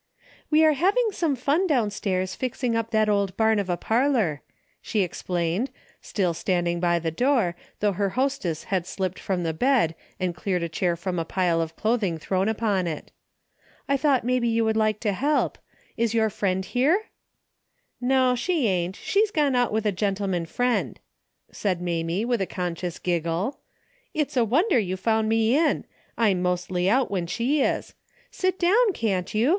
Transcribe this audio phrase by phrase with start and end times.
[0.49, 4.41] "We are having some fun downstairs fixing up that old barn of a parlor,"
[4.81, 5.69] she explained,
[6.01, 10.63] still standing by the door, though her hostess had slipped from the bed and cleared
[10.63, 13.11] a chair from a pile of clothing thrown upon it."
[13.87, 15.59] I thought maybe you would like to help.
[15.95, 17.09] Is your friend here?""
[18.03, 20.99] 1^0, she ain't, she's gone out with a gen tleman friend,"
[21.51, 23.59] said Mamie, with a conscious giggle."
[24.15, 25.85] It's a wonder you found me in.
[26.17, 27.93] I'm mostly out when she is.
[28.31, 29.49] Sit down, can't you